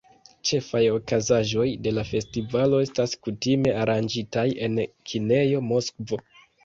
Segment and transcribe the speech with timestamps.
[0.51, 4.81] Ĉefaj okazaĵoj de la festivalo estas kutime aranĝitaj en
[5.13, 6.21] kinejo Moskvo.